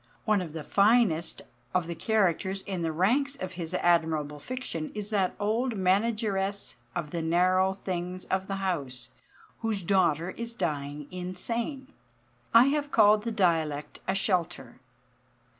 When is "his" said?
3.51-3.75